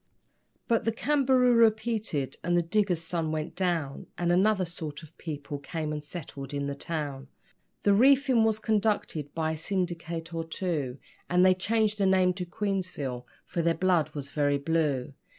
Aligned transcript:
But 0.67 0.83
the 0.83 0.91
Cambaroora 0.91 1.69
petered, 1.69 2.35
and 2.43 2.57
the 2.57 2.63
diggers' 2.63 3.03
sun 3.03 3.31
went 3.31 3.55
down, 3.55 4.07
And 4.17 4.31
another 4.31 4.65
sort 4.65 5.03
of 5.03 5.15
people 5.19 5.59
came 5.59 5.93
and 5.93 6.03
settled 6.03 6.55
in 6.55 6.65
the 6.65 6.73
town; 6.73 7.27
The 7.83 7.93
reefing 7.93 8.43
was 8.43 8.57
conducted 8.57 9.31
by 9.35 9.51
a 9.51 9.57
syndicate 9.57 10.33
or 10.33 10.43
two, 10.43 10.97
And 11.29 11.45
they 11.45 11.53
changed 11.53 11.99
the 11.99 12.07
name 12.07 12.33
to 12.33 12.47
'Queensville', 12.47 13.25
for 13.45 13.61
their 13.61 13.75
blood 13.75 14.09
was 14.15 14.31
very 14.31 14.57
blue. 14.57 15.13